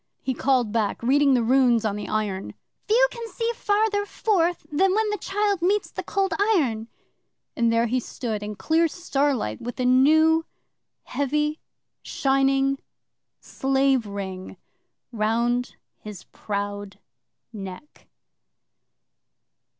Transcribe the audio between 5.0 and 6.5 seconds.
the child Meets the Cold